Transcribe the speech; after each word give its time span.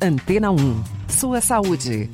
Antena 0.00 0.50
1. 0.52 0.84
Sua 1.08 1.40
saúde. 1.40 2.08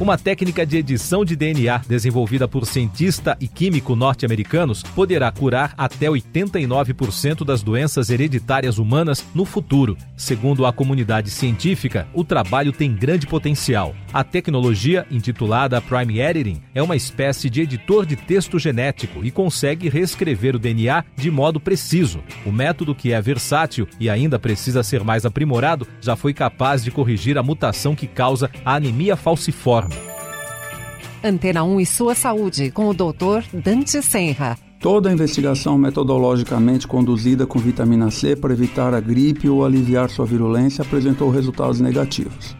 Uma 0.00 0.18
técnica 0.18 0.66
de 0.66 0.76
edição 0.76 1.24
de 1.24 1.36
DNA 1.36 1.82
desenvolvida 1.86 2.48
por 2.48 2.66
cientista 2.66 3.36
e 3.40 3.46
químico 3.46 3.94
norte-americanos 3.94 4.82
poderá 4.82 5.30
curar 5.30 5.72
até 5.78 6.08
89% 6.08 7.44
das 7.44 7.62
doenças 7.62 8.10
hereditárias 8.10 8.78
humanas 8.78 9.24
no 9.32 9.44
futuro. 9.44 9.96
Segundo 10.16 10.66
a 10.66 10.72
comunidade 10.72 11.30
científica, 11.30 12.08
o 12.12 12.24
trabalho 12.24 12.72
tem 12.72 12.92
grande 12.92 13.24
potencial. 13.28 13.94
A 14.12 14.24
tecnologia, 14.24 15.06
intitulada 15.12 15.80
Prime 15.80 16.18
Editing, 16.18 16.60
é 16.74 16.82
uma 16.82 16.96
espécie 16.96 17.48
de 17.48 17.60
editor 17.60 18.04
de 18.04 18.16
texto 18.16 18.58
genético 18.58 19.24
e 19.24 19.30
consegue 19.30 19.88
reescrever 19.88 20.56
o 20.56 20.58
DNA 20.58 21.04
de 21.16 21.30
modo 21.30 21.60
preciso. 21.60 22.20
O 22.44 22.50
método, 22.50 22.96
que 22.96 23.12
é 23.12 23.22
versátil 23.22 23.86
e 24.00 24.10
ainda 24.10 24.40
precisa 24.40 24.82
ser 24.82 25.04
mais 25.04 25.24
aprimorado, 25.24 25.86
já 26.00 26.16
foi 26.16 26.34
capaz 26.34 26.82
de 26.82 26.90
corrigir 26.90 27.38
a 27.38 27.44
mutação 27.44 27.94
que 27.94 28.08
causa 28.08 28.50
a 28.64 28.74
anemia 28.74 29.14
falciforme. 29.14 29.93
Antena 31.26 31.64
1 31.64 31.80
e 31.80 31.86
sua 31.86 32.14
saúde, 32.14 32.70
com 32.70 32.86
o 32.86 32.92
Dr. 32.92 33.42
Dante 33.50 34.02
Senra. 34.02 34.58
Toda 34.78 35.10
investigação 35.10 35.78
metodologicamente 35.78 36.86
conduzida 36.86 37.46
com 37.46 37.58
vitamina 37.58 38.10
C 38.10 38.36
para 38.36 38.52
evitar 38.52 38.92
a 38.92 39.00
gripe 39.00 39.48
ou 39.48 39.64
aliviar 39.64 40.10
sua 40.10 40.26
virulência 40.26 40.82
apresentou 40.82 41.30
resultados 41.30 41.80
negativos. 41.80 42.54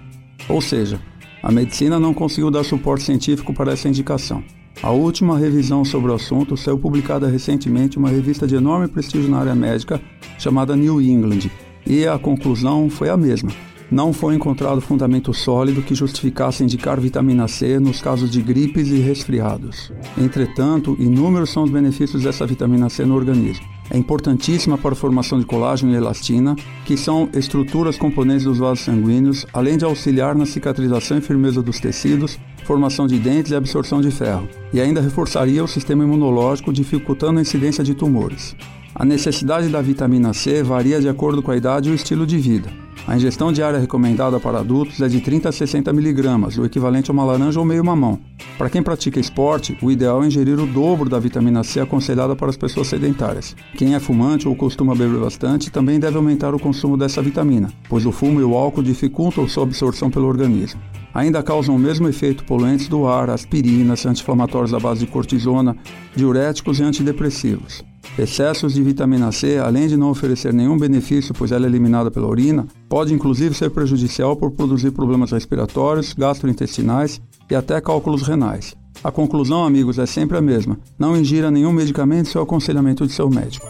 Ou 0.49 0.63
seja, 0.63 0.99
a 1.43 1.53
medicina 1.53 2.01
não 2.01 2.15
conseguiu 2.15 2.51
dar 2.51 2.65
suporte 2.65 3.05
científico 3.05 3.53
para 3.53 3.73
essa 3.73 3.87
indicação. 3.87 4.43
A 4.83 4.91
última 4.91 5.39
revisão 5.39 5.85
sobre 5.85 6.11
o 6.11 6.15
assunto 6.15 6.57
saiu 6.57 6.79
publicada 6.79 7.29
recentemente 7.29 7.99
em 7.99 8.01
uma 8.01 8.09
revista 8.09 8.47
de 8.47 8.57
enorme 8.57 8.89
prestígio 8.89 9.31
na 9.31 9.41
área 9.41 9.55
médica 9.55 10.01
chamada 10.39 10.75
New 10.75 11.03
England, 11.03 11.51
e 11.87 12.07
a 12.07 12.19
conclusão 12.19 12.89
foi 12.89 13.11
a 13.11 13.17
mesma 13.17 13.51
não 13.95 14.13
foi 14.13 14.35
encontrado 14.35 14.81
fundamento 14.81 15.33
sólido 15.33 15.81
que 15.81 15.95
justificasse 15.95 16.65
indicar 16.65 17.01
vitamina 17.01 17.47
C 17.47 17.79
nos 17.79 18.03
casos 18.03 18.29
de 18.29 18.43
gripes 18.43 18.89
e 18.89 18.99
resfriados. 18.99 19.93
Entretanto, 20.19 20.97
inúmeros 20.99 21.51
são 21.51 21.63
os 21.63 21.71
benefícios 21.71 22.25
dessa 22.25 22.45
vitamina 22.45 22.89
C 22.89 23.07
no 23.07 23.15
organismo. 23.15 23.65
É 23.89 23.97
importantíssima 23.97 24.77
para 24.77 24.95
a 24.95 24.97
formação 24.97 25.39
de 25.39 25.47
colágeno 25.47 25.93
e 25.93 25.95
elastina, 25.95 26.57
que 26.85 26.97
são 26.97 27.29
estruturas 27.33 27.97
componentes 27.97 28.45
dos 28.45 28.59
vasos 28.59 28.85
sanguíneos, 28.85 29.47
além 29.53 29.79
de 29.79 29.85
auxiliar 29.85 30.35
na 30.35 30.45
cicatrização 30.45 31.19
e 31.19 31.21
firmeza 31.21 31.63
dos 31.63 31.79
tecidos, 31.79 32.37
formação 32.65 33.07
de 33.07 33.17
dentes 33.17 33.53
e 33.53 33.55
absorção 33.55 34.01
de 34.01 34.11
ferro, 34.11 34.49
e 34.73 34.81
ainda 34.81 35.01
reforçaria 35.01 35.63
o 35.63 35.69
sistema 35.69 36.03
imunológico, 36.03 36.73
dificultando 36.73 37.39
a 37.39 37.43
incidência 37.43 37.85
de 37.85 37.95
tumores. 37.95 38.57
A 38.93 39.05
necessidade 39.05 39.69
da 39.69 39.81
vitamina 39.81 40.35
C 40.35 40.65
varia 40.65 41.01
de 41.01 41.09
acordo 41.09 41.41
com 41.41 41.53
a 41.53 41.57
idade 41.57 41.91
e 41.91 41.93
o 41.93 41.95
estilo 41.95 42.27
de 42.27 42.39
vida. 42.39 42.84
A 43.07 43.17
ingestão 43.17 43.53
diária 43.53 43.79
recomendada 43.79 44.41
para 44.41 44.61
adultos 44.61 44.99
é 45.03 45.09
de 45.09 45.21
30 45.21 45.51
a 45.51 45.53
60 45.53 45.93
miligramas, 45.93 46.57
o 46.57 46.65
equivalente 46.65 47.11
a 47.11 47.13
uma 47.13 47.23
laranja 47.23 47.61
ou 47.61 47.67
meio 47.67 47.85
mamão. 47.85 48.19
Para 48.57 48.71
quem 48.71 48.83
pratica 48.83 49.21
esporte, 49.21 49.77
o 49.83 49.91
ideal 49.91 50.25
é 50.25 50.27
ingerir 50.27 50.59
o 50.59 50.67
dobro 50.67 51.11
da 51.11 51.19
vitamina 51.19 51.63
C 51.63 51.81
aconselhada 51.81 52.35
para 52.35 52.49
as 52.49 52.57
pessoas 52.57 52.87
sedentárias. 52.87 53.55
Quem 53.77 53.95
é 53.95 54.01
fumante 54.01 54.49
ou 54.49 54.57
costuma 54.57 54.95
beber 54.95 55.21
bastante 55.21 55.71
também 55.71 56.01
deve 56.01 56.17
aumentar 56.17 56.55
o 56.55 56.59
consumo 56.59 56.97
dessa 56.97 57.21
vitamina, 57.21 57.71
pois 57.91 58.07
o 58.07 58.13
fumo 58.13 58.41
e 58.41 58.45
o 58.45 58.55
álcool 58.55 58.83
dificultam 58.83 59.47
sua 59.47 59.65
absorção 59.65 60.11
pelo 60.11 60.27
organismo. 60.27 60.81
Ainda 61.13 61.43
causam 61.43 61.77
o 61.77 61.79
mesmo 61.79 62.09
efeito 62.09 62.43
poluentes 62.45 62.89
do 62.89 63.07
ar, 63.07 63.29
aspirinas, 63.29 64.07
anti-inflamatórios 64.07 64.73
à 64.73 64.81
base 64.81 65.01
de 65.01 65.07
cortisona, 65.07 65.77
diuréticos 66.17 66.81
e 66.81 66.83
antidepressivos. 66.83 67.85
Excessos 68.17 68.75
de 68.75 68.83
vitamina 68.83 69.33
C, 69.33 69.59
além 69.59 69.89
de 69.89 69.97
não 69.97 70.11
oferecer 70.11 70.53
nenhum 70.53 70.79
benefício, 70.79 71.35
pois 71.35 71.51
ela 71.51 71.67
é 71.67 71.69
eliminada 71.69 72.11
pela 72.11 72.29
urina, 72.29 72.67
pode 72.95 73.13
inclusive 73.13 73.57
ser 73.57 73.71
prejudicial 73.71 74.37
por 74.37 74.53
produzir 74.53 74.93
problemas 74.93 75.33
respiratórios, 75.33 76.13
gastrointestinais 76.13 77.21
e 77.51 77.55
até 77.57 77.81
cálculos 77.81 78.23
renais. 78.23 78.77
A 79.03 79.11
conclusão, 79.11 79.65
amigos, 79.65 79.99
é 79.99 80.07
sempre 80.07 80.39
a 80.39 80.41
mesma: 80.41 80.79
não 80.97 81.17
ingira 81.17 81.51
nenhum 81.51 81.73
medicamento 81.73 82.29
sem 82.29 82.41
o 82.41 82.45
aconselhamento 82.45 83.05
de 83.05 83.13
seu 83.13 83.29
médico. 83.29 83.67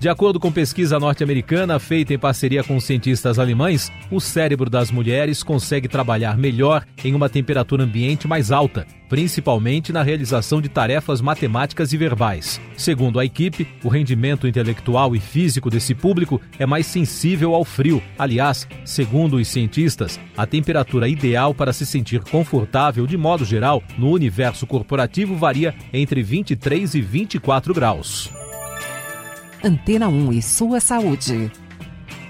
De 0.00 0.08
acordo 0.08 0.38
com 0.38 0.52
pesquisa 0.52 0.96
norte-americana 0.96 1.76
feita 1.80 2.14
em 2.14 2.18
parceria 2.18 2.62
com 2.62 2.78
cientistas 2.78 3.36
alemães, 3.36 3.90
o 4.12 4.20
cérebro 4.20 4.70
das 4.70 4.92
mulheres 4.92 5.42
consegue 5.42 5.88
trabalhar 5.88 6.38
melhor 6.38 6.84
em 7.04 7.16
uma 7.16 7.28
temperatura 7.28 7.82
ambiente 7.82 8.28
mais 8.28 8.52
alta, 8.52 8.86
principalmente 9.08 9.92
na 9.92 10.00
realização 10.04 10.62
de 10.62 10.68
tarefas 10.68 11.20
matemáticas 11.20 11.92
e 11.92 11.96
verbais. 11.96 12.60
Segundo 12.76 13.18
a 13.18 13.24
equipe, 13.24 13.66
o 13.82 13.88
rendimento 13.88 14.46
intelectual 14.46 15.16
e 15.16 15.18
físico 15.18 15.68
desse 15.68 15.96
público 15.96 16.40
é 16.60 16.64
mais 16.64 16.86
sensível 16.86 17.52
ao 17.52 17.64
frio. 17.64 18.00
Aliás, 18.16 18.68
segundo 18.84 19.34
os 19.34 19.48
cientistas, 19.48 20.20
a 20.36 20.46
temperatura 20.46 21.08
ideal 21.08 21.52
para 21.52 21.72
se 21.72 21.84
sentir 21.84 22.20
confortável 22.20 23.04
de 23.04 23.16
modo 23.16 23.44
geral 23.44 23.82
no 23.98 24.12
universo 24.12 24.64
corporativo 24.64 25.34
varia 25.34 25.74
entre 25.92 26.22
23 26.22 26.94
e 26.94 27.00
24 27.00 27.74
graus. 27.74 28.37
Antena 29.62 30.08
1 30.08 30.32
e 30.32 30.40
sua 30.40 30.78
saúde. 30.78 31.50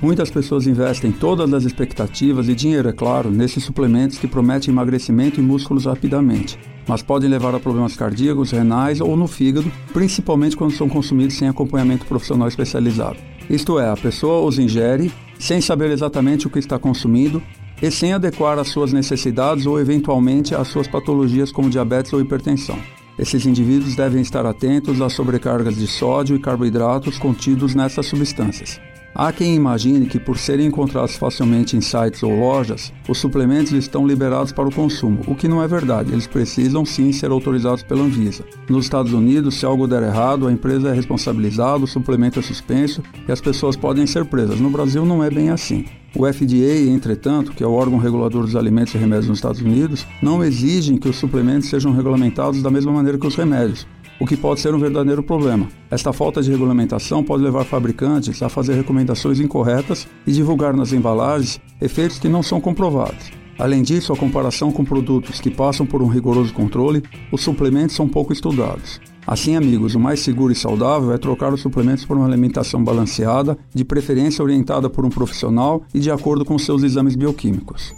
Muitas 0.01 0.31
pessoas 0.31 0.67
investem 0.67 1.13
todas 1.13 1.53
as 1.53 1.65
expectativas 1.65 2.49
e 2.49 2.55
dinheiro, 2.55 2.89
é 2.89 2.93
claro, 2.93 3.31
nesses 3.31 3.65
suplementos 3.65 4.17
que 4.17 4.27
prometem 4.27 4.73
emagrecimento 4.73 5.39
e 5.39 5.43
músculos 5.43 5.85
rapidamente, 5.85 6.59
mas 6.87 7.03
podem 7.03 7.29
levar 7.29 7.55
a 7.55 7.61
problemas 7.61 7.97
cardíacos, 7.97 8.53
renais 8.53 9.01
ou 9.01 9.15
no 9.15 9.27
fígado, 9.27 9.71
principalmente 9.93 10.57
quando 10.57 10.73
são 10.73 10.89
consumidos 10.89 11.37
sem 11.37 11.49
acompanhamento 11.49 12.07
profissional 12.07 12.49
especializado. 12.49 13.19
Isto 13.51 13.79
é, 13.79 13.91
a 13.91 13.97
pessoa 13.97 14.47
os 14.47 14.59
ingere 14.59 15.13
sem 15.39 15.61
saber 15.61 15.91
exatamente 15.91 16.47
o 16.47 16.51
que 16.51 16.59
está 16.59 16.79
consumindo 16.79 17.43
e 17.83 17.91
sem 17.91 18.13
adequar 18.13 18.59
às 18.59 18.69
suas 18.69 18.93
necessidades 18.93 19.67
ou 19.67 19.79
eventualmente 19.79 20.55
às 20.55 20.69
suas 20.69 20.89
patologias 20.89 21.53
como 21.53 21.69
diabetes 21.69 22.13
ou 22.13 22.21
hipertensão. 22.21 22.79
Esses 23.19 23.45
indivíduos 23.45 23.97
devem 23.97 24.23
estar 24.23 24.47
atentos 24.47 25.01
às 25.01 25.13
sobrecargas 25.13 25.77
de 25.77 25.89
sódio 25.89 26.37
e 26.37 26.39
carboidratos 26.39 27.19
contidos 27.19 27.75
nessas 27.75 28.07
substâncias. 28.07 28.81
Há 29.15 29.33
quem 29.33 29.55
imagine 29.55 30.07
que, 30.07 30.21
por 30.21 30.39
serem 30.39 30.67
encontrados 30.67 31.17
facilmente 31.17 31.77
em 31.77 31.81
sites 31.81 32.23
ou 32.23 32.39
lojas, 32.39 32.93
os 33.09 33.19
suplementos 33.19 33.73
estão 33.73 34.07
liberados 34.07 34.53
para 34.53 34.69
o 34.69 34.75
consumo, 34.75 35.21
o 35.27 35.35
que 35.35 35.49
não 35.49 35.63
é 35.63 35.67
verdade. 35.67 36.13
Eles 36.13 36.27
precisam 36.27 36.85
sim 36.85 37.11
ser 37.11 37.31
autorizados 37.31 37.83
pela 37.83 38.03
Anvisa. 38.03 38.45
Nos 38.69 38.85
Estados 38.85 39.13
Unidos, 39.13 39.57
se 39.57 39.67
algo 39.67 39.87
der 39.87 40.03
errado, 40.03 40.47
a 40.47 40.53
empresa 40.53 40.91
é 40.91 40.93
responsabilizada, 40.93 41.85
o 41.85 41.89
suplemento 41.89 42.39
é 42.39 42.43
suspenso 42.43 43.03
e 43.27 43.33
as 43.33 43.41
pessoas 43.41 43.77
podem 43.77 44.07
ser 44.07 44.25
presas. 44.25 44.61
No 44.61 44.71
Brasil, 44.71 45.05
não 45.05 45.25
é 45.25 45.31
bem 45.31 45.51
assim. 45.51 45.85
O 46.15 46.27
FDA, 46.27 46.89
entretanto, 46.89 47.53
que 47.53 47.63
é 47.63 47.67
o 47.67 47.73
órgão 47.73 47.99
regulador 47.99 48.43
dos 48.43 48.57
alimentos 48.57 48.95
e 48.95 48.99
remédios 48.99 49.29
nos 49.29 49.39
Estados 49.39 49.61
Unidos, 49.61 50.07
não 50.23 50.43
exige 50.43 50.97
que 50.99 51.09
os 51.09 51.17
suplementos 51.17 51.69
sejam 51.69 51.93
regulamentados 51.93 52.63
da 52.63 52.71
mesma 52.71 52.93
maneira 52.93 53.19
que 53.19 53.27
os 53.27 53.37
remédios 53.37 53.87
o 54.21 54.27
que 54.27 54.37
pode 54.37 54.61
ser 54.61 54.75
um 54.75 54.79
verdadeiro 54.79 55.23
problema. 55.23 55.69
Esta 55.91 56.13
falta 56.13 56.43
de 56.43 56.51
regulamentação 56.51 57.23
pode 57.23 57.43
levar 57.43 57.65
fabricantes 57.65 58.43
a 58.43 58.49
fazer 58.49 58.75
recomendações 58.75 59.41
incorretas 59.41 60.07
e 60.27 60.33
divulgar 60.33 60.75
nas 60.75 60.93
embalagens 60.93 61.61
efeitos 61.81 62.19
que 62.19 62.29
não 62.29 62.43
são 62.43 62.61
comprovados. 62.61 63.31
Além 63.59 63.83
disso, 63.83 64.13
a 64.13 64.17
comparação 64.17 64.71
com 64.71 64.85
produtos 64.85 65.41
que 65.41 65.51
passam 65.51 65.85
por 65.85 66.01
um 66.01 66.07
rigoroso 66.07 66.55
controle, 66.55 67.03
os 67.33 67.41
suplementos 67.41 67.97
são 67.97 68.09
pouco 68.09 68.33
estudados. 68.33 69.01
Assim, 69.27 69.57
amigos, 69.57 69.95
o 69.95 70.01
mais 70.01 70.21
seguro 70.21 70.53
e 70.53 70.57
saudável 70.57 71.13
é 71.13 71.19
trocar 71.19 71.53
os 71.53 71.61
suplementos 71.61 72.05
por 72.05 72.17
uma 72.17 72.27
alimentação 72.27 72.83
balanceada, 72.83 73.59
de 73.75 73.85
preferência 73.85 74.43
orientada 74.43 74.89
por 74.89 75.05
um 75.05 75.11
profissional 75.11 75.83
e 75.93 75.99
de 75.99 76.11
acordo 76.11 76.45
com 76.45 76.59
seus 76.59 76.83
exames 76.83 77.17
bioquímicos. 77.17 77.95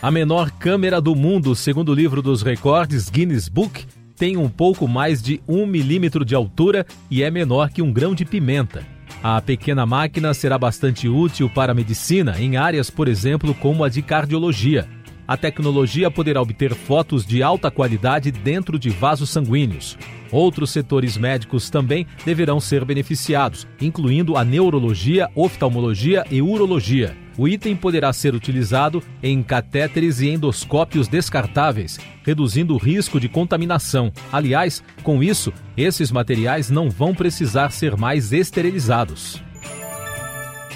A 0.00 0.10
menor 0.10 0.50
câmera 0.52 1.00
do 1.00 1.14
mundo, 1.14 1.54
segundo 1.54 1.90
o 1.90 1.94
livro 1.94 2.22
dos 2.22 2.42
recordes 2.42 3.10
Guinness 3.10 3.48
Book, 3.48 3.84
tem 4.18 4.36
um 4.36 4.48
pouco 4.48 4.88
mais 4.88 5.22
de 5.22 5.40
um 5.46 5.64
milímetro 5.64 6.24
de 6.24 6.34
altura 6.34 6.84
e 7.10 7.22
é 7.22 7.30
menor 7.30 7.70
que 7.70 7.80
um 7.80 7.92
grão 7.92 8.14
de 8.14 8.24
pimenta. 8.24 8.84
A 9.22 9.40
pequena 9.40 9.86
máquina 9.86 10.34
será 10.34 10.58
bastante 10.58 11.08
útil 11.08 11.48
para 11.48 11.72
a 11.72 11.74
medicina 11.74 12.34
em 12.38 12.56
áreas, 12.56 12.90
por 12.90 13.08
exemplo, 13.08 13.54
como 13.54 13.84
a 13.84 13.88
de 13.88 14.02
cardiologia. 14.02 14.88
A 15.26 15.36
tecnologia 15.36 16.10
poderá 16.10 16.40
obter 16.40 16.74
fotos 16.74 17.24
de 17.24 17.42
alta 17.42 17.70
qualidade 17.70 18.30
dentro 18.30 18.78
de 18.78 18.90
vasos 18.90 19.30
sanguíneos. 19.30 19.96
Outros 20.32 20.70
setores 20.70 21.16
médicos 21.16 21.70
também 21.70 22.06
deverão 22.24 22.60
ser 22.60 22.84
beneficiados, 22.84 23.66
incluindo 23.80 24.36
a 24.36 24.44
neurologia, 24.44 25.28
oftalmologia 25.34 26.24
e 26.30 26.40
urologia. 26.40 27.27
O 27.38 27.46
item 27.46 27.76
poderá 27.76 28.12
ser 28.12 28.34
utilizado 28.34 29.00
em 29.22 29.40
catéteres 29.44 30.20
e 30.20 30.28
endoscópios 30.28 31.06
descartáveis, 31.06 31.96
reduzindo 32.24 32.74
o 32.74 32.78
risco 32.78 33.20
de 33.20 33.28
contaminação. 33.28 34.12
Aliás, 34.32 34.82
com 35.04 35.22
isso, 35.22 35.52
esses 35.76 36.10
materiais 36.10 36.68
não 36.68 36.90
vão 36.90 37.14
precisar 37.14 37.70
ser 37.70 37.96
mais 37.96 38.32
esterilizados. 38.32 39.40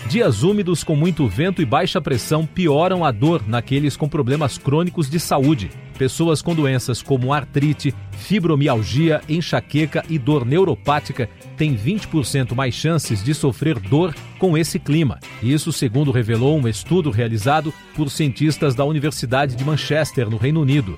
Dias 0.08 0.42
úmidos 0.42 0.84
com 0.84 0.94
muito 0.94 1.26
vento 1.26 1.62
e 1.62 1.64
baixa 1.64 2.00
pressão 2.00 2.44
pioram 2.44 3.04
a 3.04 3.10
dor 3.10 3.42
naqueles 3.46 3.96
com 3.96 4.08
problemas 4.08 4.58
crônicos 4.58 5.08
de 5.08 5.18
saúde. 5.18 5.70
Pessoas 5.96 6.42
com 6.42 6.54
doenças 6.54 7.00
como 7.00 7.32
artrite, 7.32 7.94
fibromialgia, 8.10 9.22
enxaqueca 9.28 10.04
e 10.10 10.18
dor 10.18 10.44
neuropática 10.44 11.30
têm 11.56 11.76
20% 11.76 12.54
mais 12.54 12.74
chances 12.74 13.22
de 13.22 13.32
sofrer 13.32 13.78
dor 13.78 14.14
com 14.38 14.58
esse 14.58 14.78
clima. 14.78 15.18
Isso, 15.42 15.72
segundo 15.72 16.10
revelou 16.10 16.58
um 16.58 16.68
estudo 16.68 17.10
realizado 17.10 17.72
por 17.94 18.10
cientistas 18.10 18.74
da 18.74 18.84
Universidade 18.84 19.54
de 19.54 19.64
Manchester, 19.64 20.28
no 20.28 20.36
Reino 20.36 20.60
Unido. 20.60 20.96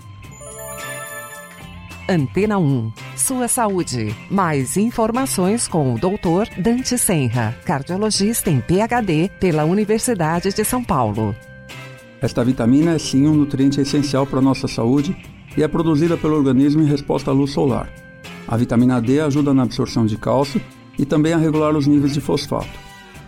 Antena 2.08 2.58
1. 2.58 2.92
Sua 3.16 3.48
saúde. 3.48 4.14
Mais 4.30 4.76
informações 4.76 5.66
com 5.66 5.94
o 5.94 5.98
Dr. 5.98 6.60
Dante 6.60 6.98
Senra, 6.98 7.56
cardiologista 7.64 8.50
em 8.50 8.60
PhD 8.60 9.30
pela 9.40 9.64
Universidade 9.64 10.52
de 10.52 10.64
São 10.64 10.84
Paulo. 10.84 11.34
Esta 12.20 12.44
vitamina 12.44 12.94
é 12.94 12.98
sim 12.98 13.26
um 13.26 13.34
nutriente 13.34 13.80
essencial 13.80 14.26
para 14.26 14.38
a 14.38 14.42
nossa 14.42 14.68
saúde 14.68 15.16
e 15.56 15.62
é 15.62 15.68
produzida 15.68 16.16
pelo 16.16 16.36
organismo 16.36 16.82
em 16.82 16.86
resposta 16.86 17.30
à 17.30 17.34
luz 17.34 17.52
solar. 17.52 17.90
A 18.46 18.56
vitamina 18.56 19.00
D 19.00 19.20
ajuda 19.20 19.54
na 19.54 19.62
absorção 19.62 20.04
de 20.04 20.18
cálcio 20.18 20.60
e 20.98 21.06
também 21.06 21.32
a 21.32 21.38
regular 21.38 21.74
os 21.74 21.86
níveis 21.86 22.12
de 22.12 22.20
fosfato. 22.20 22.78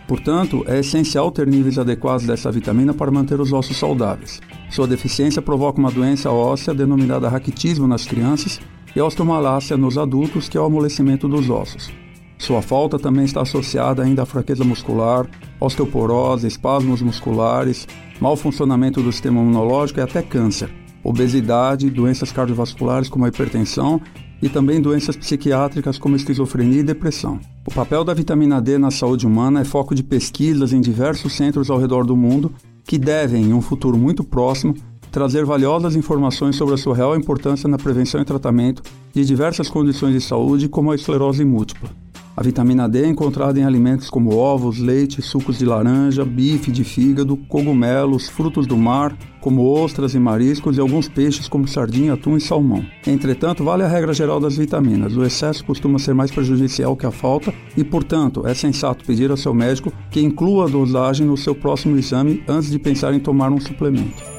Portanto, 0.07 0.63
é 0.67 0.79
essencial 0.79 1.29
ter 1.31 1.45
níveis 1.45 1.77
adequados 1.77 2.25
dessa 2.25 2.49
vitamina 2.49 2.93
para 2.93 3.11
manter 3.11 3.41
os 3.41 3.51
ossos 3.51 3.77
saudáveis. 3.77 4.41
Sua 4.69 4.87
deficiência 4.87 5.41
provoca 5.41 5.79
uma 5.79 5.91
doença 5.91 6.31
óssea 6.31 6.73
denominada 6.73 7.27
raquitismo 7.27 7.85
nas 7.85 8.05
crianças 8.05 8.59
e 8.95 9.01
osteomalácia 9.01 9.75
nos 9.75 9.97
adultos, 9.97 10.47
que 10.47 10.57
é 10.57 10.61
o 10.61 10.65
amolecimento 10.65 11.27
dos 11.27 11.49
ossos. 11.49 11.91
Sua 12.37 12.61
falta 12.61 12.97
também 12.97 13.25
está 13.25 13.41
associada 13.41 14.01
ainda 14.01 14.23
à 14.23 14.25
fraqueza 14.25 14.63
muscular, 14.63 15.27
osteoporose, 15.59 16.47
espasmos 16.47 17.01
musculares, 17.01 17.87
mau 18.21 18.37
funcionamento 18.37 19.01
do 19.01 19.11
sistema 19.11 19.41
imunológico 19.41 19.99
e 19.99 20.03
até 20.03 20.21
câncer, 20.21 20.69
obesidade, 21.03 21.89
doenças 21.89 22.31
cardiovasculares 22.31 23.09
como 23.09 23.25
a 23.25 23.29
hipertensão 23.29 24.01
e 24.41 24.49
também 24.49 24.81
doenças 24.81 25.15
psiquiátricas 25.15 25.97
como 25.97 26.15
esquizofrenia 26.15 26.79
e 26.79 26.83
depressão. 26.83 27.39
O 27.65 27.73
papel 27.73 28.03
da 28.03 28.13
vitamina 28.13 28.61
D 28.61 28.77
na 28.77 28.91
saúde 28.91 29.25
humana 29.25 29.61
é 29.61 29.65
foco 29.65 29.95
de 29.95 30.03
pesquisas 30.03 30.73
em 30.73 30.81
diversos 30.81 31.33
centros 31.33 31.69
ao 31.69 31.79
redor 31.79 32.05
do 32.05 32.15
mundo 32.15 32.51
que 32.83 32.97
devem, 32.97 33.45
em 33.45 33.53
um 33.53 33.61
futuro 33.61 33.97
muito 33.97 34.23
próximo, 34.23 34.75
trazer 35.11 35.45
valiosas 35.45 35.95
informações 35.95 36.55
sobre 36.55 36.75
a 36.75 36.77
sua 36.77 36.95
real 36.95 37.15
importância 37.15 37.67
na 37.67 37.77
prevenção 37.77 38.21
e 38.21 38.25
tratamento 38.25 38.81
de 39.13 39.25
diversas 39.25 39.69
condições 39.69 40.13
de 40.13 40.21
saúde, 40.21 40.69
como 40.69 40.91
a 40.91 40.95
esclerose 40.95 41.43
múltipla. 41.43 41.89
A 42.37 42.43
vitamina 42.43 42.87
D 42.87 43.01
é 43.01 43.07
encontrada 43.07 43.59
em 43.59 43.63
alimentos 43.63 44.11
como 44.11 44.37
ovos, 44.37 44.77
leite, 44.77 45.23
sucos 45.23 45.57
de 45.57 45.65
laranja, 45.65 46.23
bife 46.23 46.69
de 46.69 46.83
fígado, 46.83 47.35
cogumelos, 47.35 48.29
frutos 48.29 48.67
do 48.67 48.77
mar, 48.77 49.17
como 49.41 49.67
ostras 49.67 50.13
e 50.13 50.19
mariscos 50.19 50.77
e 50.77 50.79
alguns 50.79 51.09
peixes 51.09 51.47
como 51.47 51.67
sardinha, 51.67 52.13
atum 52.13 52.37
e 52.37 52.39
salmão. 52.39 52.85
Entretanto, 53.07 53.63
vale 53.63 53.81
a 53.81 53.87
regra 53.87 54.13
geral 54.13 54.39
das 54.39 54.55
vitaminas. 54.55 55.17
O 55.17 55.23
excesso 55.23 55.65
costuma 55.65 55.97
ser 55.97 56.13
mais 56.13 56.29
prejudicial 56.29 56.95
que 56.95 57.07
a 57.07 57.11
falta 57.11 57.51
e, 57.75 57.83
portanto, 57.83 58.45
é 58.45 58.53
sensato 58.53 59.03
pedir 59.03 59.31
ao 59.31 59.37
seu 59.37 59.51
médico 59.51 59.91
que 60.11 60.21
inclua 60.21 60.65
a 60.65 60.69
dosagem 60.69 61.25
no 61.25 61.37
seu 61.37 61.55
próximo 61.55 61.97
exame 61.97 62.43
antes 62.47 62.69
de 62.69 62.77
pensar 62.77 63.15
em 63.15 63.19
tomar 63.19 63.51
um 63.51 63.59
suplemento. 63.59 64.36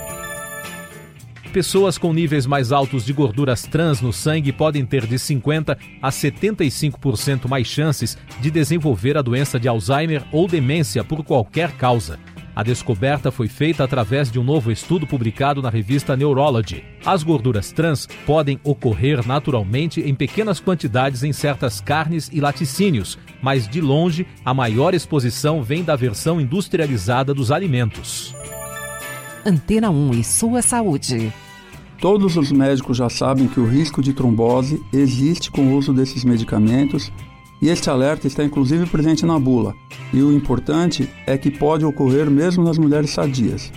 Pessoas 1.53 1.97
com 1.97 2.13
níveis 2.13 2.45
mais 2.47 2.73
altos 2.73 3.07
de 3.07 3.13
gorduras 3.13 3.63
trans 3.63 4.03
no 4.03 4.13
sangue 4.13 4.53
podem 4.53 4.85
ter 4.85 5.07
de 5.07 5.19
50 5.19 5.79
a 6.03 6.11
75% 6.11 7.49
mais 7.49 7.67
chances 7.67 8.19
de 8.39 8.51
desenvolver 8.51 9.17
a 9.17 9.23
doença 9.23 9.59
de 9.59 9.67
Alzheimer 9.67 10.23
ou 10.31 10.47
demência 10.47 11.03
por 11.03 11.25
qualquer 11.25 11.73
causa. 11.73 12.19
A 12.55 12.63
descoberta 12.63 13.31
foi 13.31 13.49
feita 13.49 13.83
através 13.83 14.31
de 14.31 14.39
um 14.39 14.45
novo 14.45 14.71
estudo 14.71 15.07
publicado 15.07 15.63
na 15.63 15.71
revista 15.71 16.17
Neurology. 16.17 16.85
As 17.07 17.23
gorduras 17.23 17.73
trans 17.73 18.07
podem 18.27 18.61
ocorrer 18.63 19.27
naturalmente 19.27 20.03
em 20.03 20.15
pequenas 20.15 20.61
quantidades 20.61 21.23
em 21.23 21.33
certas 21.33 21.81
carnes 21.81 22.29
e 22.31 22.41
laticínios, 22.41 23.17
mas 23.41 23.67
de 23.67 23.81
longe 23.81 24.27
a 24.45 24.53
maior 24.53 24.93
exposição 24.93 25.63
vem 25.63 25.83
da 25.83 25.97
versão 25.97 26.41
industrializada 26.41 27.33
dos 27.33 27.51
alimentos. 27.51 28.35
Antena 29.49 29.89
1 29.89 30.11
e 30.13 30.23
sua 30.23 30.61
saúde. 30.61 31.33
Todos 32.03 32.37
os 32.37 32.53
médicos 32.53 32.99
já 32.99 33.09
sabem 33.09 33.49
que 33.49 33.59
o 33.59 33.67
risco 33.67 34.03
de 34.03 34.13
trombose 34.13 34.79
existe 34.93 35.51
com 35.51 35.63
o 35.63 35.77
uso 35.79 35.91
desses 35.91 36.23
medicamentos 36.23 37.11
e 37.63 37.71
este 37.71 37.89
alerta 37.89 38.27
está 38.27 38.45
inclusive 38.45 38.85
presente 38.85 39.25
na 39.25 39.39
bula. 39.39 39.75
E 40.13 40.21
o 40.21 40.31
importante 40.35 41.09
é 41.27 41.39
que 41.39 41.51
pode 41.51 41.83
ocorrer 41.83 42.31
mesmo 42.31 42.63
nas 42.63 42.77
mulheres 42.77 43.09
sadias. 43.09 43.73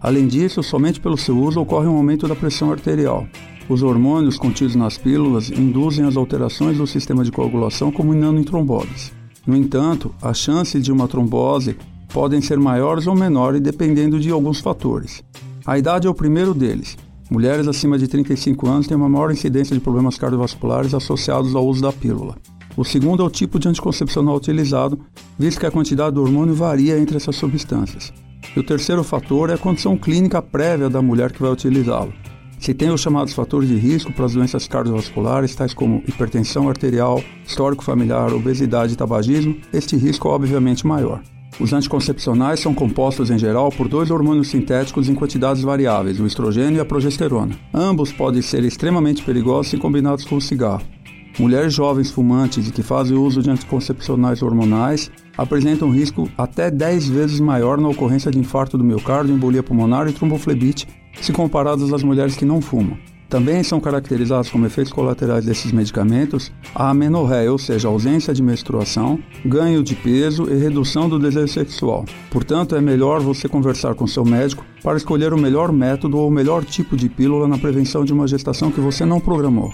Além 0.00 0.28
disso, 0.28 0.62
somente 0.62 1.00
pelo 1.00 1.16
seu 1.16 1.36
uso 1.36 1.60
ocorre 1.60 1.88
um 1.88 1.96
aumento 1.96 2.28
da 2.28 2.36
pressão 2.36 2.70
arterial. 2.70 3.26
Os 3.68 3.82
hormônios 3.82 4.38
contidos 4.38 4.76
nas 4.76 4.96
pílulas 4.96 5.50
induzem 5.50 6.06
as 6.06 6.16
alterações 6.16 6.78
do 6.78 6.86
sistema 6.86 7.24
de 7.24 7.32
coagulação, 7.32 7.90
combinando 7.90 8.38
em 8.38 8.44
tromboses. 8.44 9.12
No 9.44 9.56
entanto, 9.56 10.14
as 10.22 10.38
chances 10.38 10.84
de 10.84 10.92
uma 10.92 11.08
trombose 11.08 11.76
podem 12.08 12.40
ser 12.40 12.58
maiores 12.58 13.06
ou 13.06 13.14
menores 13.14 13.60
dependendo 13.60 14.18
de 14.18 14.30
alguns 14.30 14.60
fatores. 14.60 15.22
A 15.66 15.78
idade 15.78 16.06
é 16.06 16.10
o 16.10 16.14
primeiro 16.14 16.54
deles. 16.54 16.96
Mulheres 17.30 17.66
acima 17.66 17.98
de 17.98 18.06
35 18.06 18.68
anos 18.68 18.86
têm 18.86 18.96
uma 18.96 19.08
maior 19.08 19.32
incidência 19.32 19.74
de 19.74 19.80
problemas 19.80 20.16
cardiovasculares 20.16 20.94
associados 20.94 21.54
ao 21.54 21.66
uso 21.66 21.82
da 21.82 21.92
pílula. 21.92 22.36
O 22.76 22.84
segundo 22.84 23.22
é 23.22 23.26
o 23.26 23.30
tipo 23.30 23.58
de 23.58 23.68
anticoncepcional 23.68 24.36
utilizado, 24.36 25.00
visto 25.38 25.58
que 25.58 25.66
a 25.66 25.70
quantidade 25.70 26.14
do 26.14 26.22
hormônio 26.22 26.54
varia 26.54 26.98
entre 26.98 27.16
essas 27.16 27.34
substâncias. 27.34 28.12
E 28.54 28.60
o 28.60 28.62
terceiro 28.62 29.02
fator 29.02 29.50
é 29.50 29.54
a 29.54 29.58
condição 29.58 29.96
clínica 29.96 30.40
prévia 30.40 30.88
da 30.88 31.02
mulher 31.02 31.32
que 31.32 31.42
vai 31.42 31.50
utilizá-lo. 31.50 32.12
Se 32.60 32.72
tem 32.72 32.90
os 32.90 33.00
chamados 33.00 33.34
fatores 33.34 33.68
de 33.68 33.76
risco 33.76 34.12
para 34.12 34.26
as 34.26 34.32
doenças 34.32 34.68
cardiovasculares, 34.68 35.54
tais 35.54 35.74
como 35.74 36.02
hipertensão 36.06 36.68
arterial, 36.68 37.22
histórico 37.46 37.84
familiar, 37.84 38.32
obesidade 38.32 38.92
e 38.92 38.96
tabagismo, 38.96 39.56
este 39.72 39.96
risco 39.96 40.28
é 40.28 40.30
obviamente 40.30 40.86
maior. 40.86 41.22
Os 41.58 41.72
anticoncepcionais 41.72 42.60
são 42.60 42.74
compostos 42.74 43.30
em 43.30 43.38
geral 43.38 43.70
por 43.70 43.88
dois 43.88 44.10
hormônios 44.10 44.48
sintéticos 44.48 45.08
em 45.08 45.14
quantidades 45.14 45.62
variáveis, 45.62 46.20
o 46.20 46.26
estrogênio 46.26 46.76
e 46.76 46.80
a 46.80 46.84
progesterona. 46.84 47.58
Ambos 47.72 48.12
podem 48.12 48.42
ser 48.42 48.62
extremamente 48.62 49.24
perigosos 49.24 49.70
se 49.70 49.78
combinados 49.78 50.24
com 50.24 50.36
o 50.36 50.40
cigarro. 50.40 50.82
Mulheres 51.38 51.72
jovens 51.72 52.10
fumantes 52.10 52.68
e 52.68 52.72
que 52.72 52.82
fazem 52.82 53.16
uso 53.16 53.42
de 53.42 53.50
anticoncepcionais 53.50 54.42
hormonais 54.42 55.10
apresentam 55.36 55.90
risco 55.90 56.30
até 56.36 56.70
10 56.70 57.08
vezes 57.08 57.40
maior 57.40 57.78
na 57.78 57.88
ocorrência 57.88 58.30
de 58.30 58.38
infarto 58.38 58.76
do 58.76 58.84
miocárdio, 58.84 59.34
embolia 59.34 59.62
pulmonar 59.62 60.08
e 60.08 60.12
tromboflebite 60.12 60.86
se 61.20 61.32
comparadas 61.32 61.92
às 61.92 62.02
mulheres 62.02 62.36
que 62.36 62.44
não 62.44 62.60
fumam. 62.60 62.98
Também 63.28 63.62
são 63.62 63.80
caracterizados 63.80 64.50
como 64.50 64.66
efeitos 64.66 64.92
colaterais 64.92 65.44
desses 65.44 65.72
medicamentos 65.72 66.52
a 66.74 66.90
amenorreia, 66.90 67.50
ou 67.50 67.58
seja, 67.58 67.88
ausência 67.88 68.32
de 68.32 68.42
menstruação, 68.42 69.18
ganho 69.44 69.82
de 69.82 69.96
peso 69.96 70.48
e 70.48 70.56
redução 70.56 71.08
do 71.08 71.18
desejo 71.18 71.52
sexual. 71.52 72.04
Portanto, 72.30 72.76
é 72.76 72.80
melhor 72.80 73.20
você 73.20 73.48
conversar 73.48 73.94
com 73.94 74.06
seu 74.06 74.24
médico 74.24 74.64
para 74.82 74.96
escolher 74.96 75.32
o 75.32 75.38
melhor 75.38 75.72
método 75.72 76.18
ou 76.18 76.28
o 76.28 76.30
melhor 76.30 76.64
tipo 76.64 76.96
de 76.96 77.08
pílula 77.08 77.48
na 77.48 77.58
prevenção 77.58 78.04
de 78.04 78.12
uma 78.12 78.28
gestação 78.28 78.70
que 78.70 78.80
você 78.80 79.04
não 79.04 79.18
programou. 79.18 79.72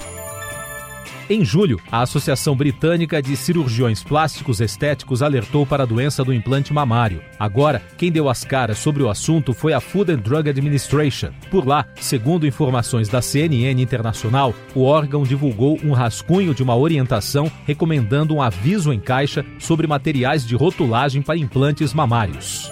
Em 1.30 1.44
julho, 1.44 1.80
a 1.90 2.02
Associação 2.02 2.54
Britânica 2.54 3.22
de 3.22 3.36
Cirurgiões 3.36 4.02
Plásticos 4.02 4.60
Estéticos 4.60 5.22
alertou 5.22 5.64
para 5.64 5.84
a 5.84 5.86
doença 5.86 6.24
do 6.24 6.32
implante 6.32 6.72
mamário. 6.72 7.22
Agora, 7.38 7.80
quem 7.96 8.12
deu 8.12 8.28
as 8.28 8.44
caras 8.44 8.78
sobre 8.78 9.02
o 9.02 9.08
assunto 9.08 9.54
foi 9.54 9.72
a 9.72 9.80
Food 9.80 10.12
and 10.12 10.18
Drug 10.18 10.50
Administration. 10.50 11.30
Por 11.50 11.66
lá, 11.66 11.86
segundo 11.96 12.46
informações 12.46 13.08
da 13.08 13.22
CNN 13.22 13.80
Internacional, 13.80 14.54
o 14.74 14.82
órgão 14.82 15.22
divulgou 15.22 15.78
um 15.82 15.92
rascunho 15.92 16.54
de 16.54 16.62
uma 16.62 16.76
orientação 16.76 17.50
recomendando 17.66 18.34
um 18.34 18.42
aviso 18.42 18.92
em 18.92 19.00
caixa 19.00 19.44
sobre 19.58 19.86
materiais 19.86 20.46
de 20.46 20.54
rotulagem 20.56 21.22
para 21.22 21.38
implantes 21.38 21.94
mamários. 21.94 22.70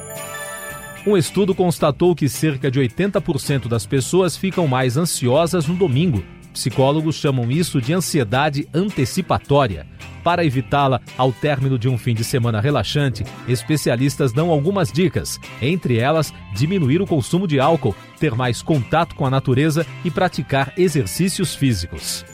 Um 1.06 1.16
estudo 1.16 1.54
constatou 1.54 2.14
que 2.14 2.28
cerca 2.28 2.70
de 2.70 2.78
80% 2.78 3.68
das 3.68 3.86
pessoas 3.86 4.36
ficam 4.36 4.68
mais 4.68 4.98
ansiosas 4.98 5.66
no 5.66 5.74
domingo 5.74 6.22
Psicólogos 6.52 7.16
chamam 7.16 7.50
isso 7.50 7.80
de 7.80 7.92
ansiedade 7.92 8.68
antecipatória. 8.74 9.86
Para 10.22 10.44
evitá-la 10.44 11.00
ao 11.16 11.32
término 11.32 11.78
de 11.78 11.88
um 11.88 11.96
fim 11.96 12.14
de 12.14 12.24
semana 12.24 12.60
relaxante, 12.60 13.24
especialistas 13.48 14.32
dão 14.32 14.50
algumas 14.50 14.92
dicas, 14.92 15.38
entre 15.62 15.98
elas 15.98 16.32
diminuir 16.54 17.00
o 17.00 17.06
consumo 17.06 17.46
de 17.46 17.58
álcool, 17.58 17.94
ter 18.18 18.34
mais 18.34 18.60
contato 18.60 19.14
com 19.14 19.24
a 19.24 19.30
natureza 19.30 19.86
e 20.04 20.10
praticar 20.10 20.72
exercícios 20.76 21.54
físicos. 21.54 22.24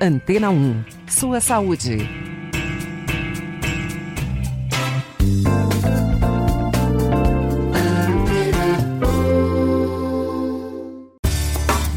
Antena 0.00 0.48
1. 0.50 0.84
Sua 1.08 1.40
saúde. 1.40 2.27